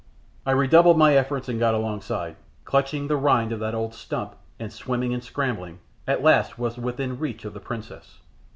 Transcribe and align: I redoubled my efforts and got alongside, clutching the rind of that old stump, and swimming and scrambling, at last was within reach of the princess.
I 0.47 0.51
redoubled 0.53 0.97
my 0.97 1.15
efforts 1.15 1.47
and 1.47 1.59
got 1.59 1.75
alongside, 1.75 2.35
clutching 2.65 3.05
the 3.05 3.15
rind 3.17 3.51
of 3.51 3.59
that 3.59 3.75
old 3.75 3.93
stump, 3.93 4.35
and 4.59 4.73
swimming 4.73 5.13
and 5.13 5.23
scrambling, 5.23 5.77
at 6.07 6.23
last 6.23 6.57
was 6.57 6.79
within 6.79 7.19
reach 7.19 7.45
of 7.45 7.53
the 7.53 7.59
princess. 7.59 8.17